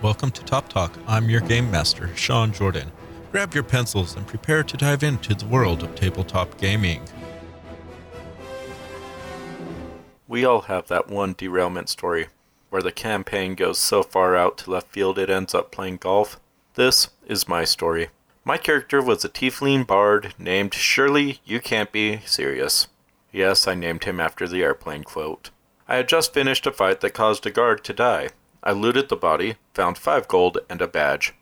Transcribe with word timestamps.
welcome 0.00 0.30
to 0.30 0.44
Top 0.44 0.68
Talk. 0.68 0.92
I'm 1.08 1.28
your 1.28 1.40
game 1.40 1.68
master, 1.72 2.14
Sean 2.14 2.52
Jordan. 2.52 2.92
Grab 3.32 3.52
your 3.52 3.64
pencils 3.64 4.14
and 4.14 4.24
prepare 4.26 4.62
to 4.62 4.76
dive 4.76 5.02
into 5.02 5.34
the 5.34 5.46
world 5.46 5.82
of 5.82 5.94
tabletop 5.96 6.56
gaming. 6.56 7.02
We 10.28 10.44
all 10.44 10.62
have 10.62 10.86
that 10.86 11.08
one 11.08 11.34
derailment 11.36 11.88
story 11.88 12.28
where 12.70 12.82
the 12.82 12.92
campaign 12.92 13.56
goes 13.56 13.78
so 13.78 14.04
far 14.04 14.36
out 14.36 14.58
to 14.58 14.70
left 14.70 14.92
field 14.92 15.18
it 15.18 15.30
ends 15.30 15.52
up 15.52 15.72
playing 15.72 15.96
golf. 15.96 16.38
This 16.74 17.08
is 17.26 17.48
my 17.48 17.64
story. 17.64 18.10
My 18.44 18.56
character 18.56 19.02
was 19.02 19.24
a 19.24 19.28
tiefling 19.28 19.84
bard 19.84 20.32
named 20.38 20.74
Shirley 20.74 21.40
You 21.44 21.60
Can't 21.60 21.90
Be 21.90 22.20
Serious. 22.24 22.86
Yes, 23.32 23.66
I 23.66 23.74
named 23.74 24.04
him 24.04 24.20
after 24.20 24.46
the 24.46 24.62
airplane 24.62 25.02
quote. 25.02 25.50
I 25.88 25.96
had 25.96 26.08
just 26.08 26.32
finished 26.32 26.66
a 26.66 26.72
fight 26.72 27.00
that 27.00 27.14
caused 27.14 27.46
a 27.46 27.50
guard 27.50 27.82
to 27.84 27.92
die. 27.92 28.28
I 28.62 28.72
looted 28.72 29.08
the 29.08 29.16
body, 29.16 29.56
found 29.74 29.98
five 29.98 30.28
gold, 30.28 30.58
and 30.68 30.82
a 30.82 30.88
badge. 30.88 31.34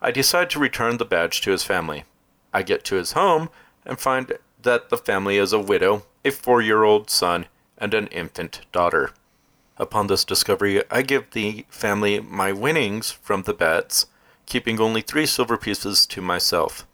I 0.00 0.10
decide 0.10 0.50
to 0.50 0.58
return 0.58 0.96
the 0.96 1.04
badge 1.04 1.40
to 1.42 1.50
his 1.50 1.62
family. 1.62 2.04
I 2.52 2.62
get 2.62 2.84
to 2.84 2.96
his 2.96 3.12
home 3.12 3.50
and 3.84 3.98
find 3.98 4.32
that 4.62 4.90
the 4.90 4.96
family 4.96 5.36
is 5.36 5.52
a 5.52 5.60
widow, 5.60 6.04
a 6.24 6.30
four 6.30 6.60
year 6.60 6.84
old 6.84 7.10
son, 7.10 7.46
and 7.78 7.94
an 7.94 8.06
infant 8.08 8.62
daughter. 8.72 9.12
Upon 9.78 10.06
this 10.06 10.24
discovery, 10.24 10.82
I 10.90 11.02
give 11.02 11.30
the 11.30 11.66
family 11.68 12.20
my 12.20 12.52
winnings 12.52 13.10
from 13.10 13.42
the 13.42 13.52
bets, 13.52 14.06
keeping 14.46 14.80
only 14.80 15.02
three 15.02 15.26
silver 15.26 15.58
pieces 15.58 16.06
to 16.06 16.22
myself. 16.22 16.86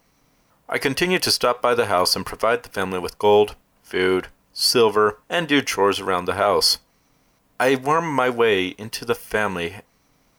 I 0.67 0.77
continue 0.77 1.19
to 1.19 1.31
stop 1.31 1.61
by 1.61 1.75
the 1.75 1.85
house 1.85 2.15
and 2.15 2.25
provide 2.25 2.63
the 2.63 2.69
family 2.69 2.99
with 2.99 3.19
gold, 3.19 3.55
food, 3.83 4.27
silver, 4.51 5.19
and 5.29 5.47
do 5.47 5.61
chores 5.61 5.99
around 5.99 6.25
the 6.25 6.33
house. 6.33 6.79
I 7.59 7.75
worm 7.75 8.11
my 8.11 8.29
way 8.29 8.67
into 8.77 9.05
the 9.05 9.15
family, 9.15 9.77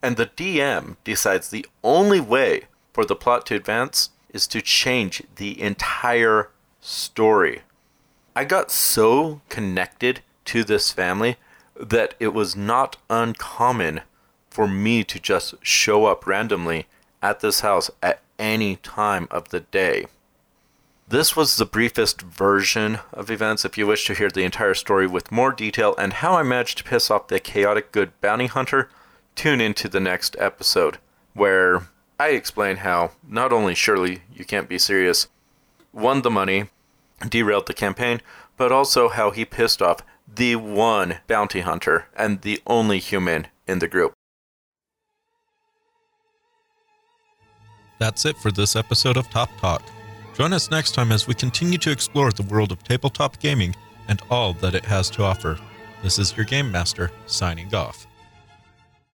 and 0.02 0.16
the 0.16 0.26
DM 0.26 0.96
decides 1.04 1.48
the 1.48 1.66
only 1.82 2.20
way 2.20 2.64
for 2.92 3.04
the 3.04 3.16
plot 3.16 3.46
to 3.46 3.54
advance 3.54 4.10
is 4.30 4.46
to 4.48 4.60
change 4.60 5.22
the 5.36 5.60
entire 5.60 6.50
story. 6.80 7.62
I 8.36 8.44
got 8.44 8.70
so 8.70 9.40
connected 9.48 10.20
to 10.46 10.64
this 10.64 10.90
family 10.90 11.36
that 11.76 12.14
it 12.18 12.34
was 12.34 12.56
not 12.56 12.96
uncommon 13.08 14.02
for 14.50 14.68
me 14.68 15.04
to 15.04 15.18
just 15.18 15.54
show 15.62 16.06
up 16.06 16.26
randomly 16.26 16.86
at 17.22 17.40
this 17.40 17.60
house 17.60 17.90
at 18.02 18.20
any 18.38 18.76
time 18.76 19.28
of 19.30 19.48
the 19.48 19.60
day. 19.60 20.06
This 21.06 21.36
was 21.36 21.56
the 21.56 21.66
briefest 21.66 22.22
version 22.22 22.98
of 23.12 23.30
events. 23.30 23.66
If 23.66 23.76
you 23.76 23.86
wish 23.86 24.06
to 24.06 24.14
hear 24.14 24.30
the 24.30 24.42
entire 24.42 24.72
story 24.72 25.06
with 25.06 25.30
more 25.30 25.52
detail 25.52 25.94
and 25.98 26.14
how 26.14 26.34
I 26.34 26.42
managed 26.42 26.78
to 26.78 26.84
piss 26.84 27.10
off 27.10 27.28
the 27.28 27.38
chaotic 27.38 27.92
good 27.92 28.18
bounty 28.22 28.46
hunter, 28.46 28.88
tune 29.34 29.60
into 29.60 29.86
the 29.86 30.00
next 30.00 30.34
episode, 30.38 30.96
where 31.34 31.88
I 32.18 32.28
explain 32.28 32.78
how 32.78 33.10
not 33.26 33.52
only 33.52 33.74
Shirley 33.74 34.22
You 34.32 34.46
Can't 34.46 34.68
Be 34.68 34.78
Serious 34.78 35.28
won 35.92 36.22
the 36.22 36.30
money, 36.30 36.70
derailed 37.28 37.66
the 37.66 37.74
campaign, 37.74 38.22
but 38.56 38.72
also 38.72 39.08
how 39.08 39.30
he 39.30 39.44
pissed 39.44 39.82
off 39.82 40.00
the 40.26 40.56
one 40.56 41.18
bounty 41.26 41.60
hunter 41.60 42.06
and 42.16 42.40
the 42.40 42.62
only 42.66 42.98
human 42.98 43.48
in 43.68 43.78
the 43.78 43.88
group. 43.88 44.14
That's 47.98 48.24
it 48.24 48.38
for 48.38 48.50
this 48.50 48.74
episode 48.74 49.18
of 49.18 49.28
Top 49.28 49.50
Talk. 49.60 49.82
Join 50.34 50.52
us 50.52 50.68
next 50.68 50.92
time 50.96 51.12
as 51.12 51.28
we 51.28 51.34
continue 51.34 51.78
to 51.78 51.92
explore 51.92 52.32
the 52.32 52.42
world 52.42 52.72
of 52.72 52.82
tabletop 52.82 53.38
gaming 53.38 53.74
and 54.08 54.20
all 54.30 54.52
that 54.54 54.74
it 54.74 54.84
has 54.84 55.08
to 55.10 55.22
offer. 55.22 55.56
This 56.02 56.18
is 56.18 56.36
your 56.36 56.44
Game 56.44 56.72
Master, 56.72 57.12
signing 57.26 57.72
off. 57.72 58.08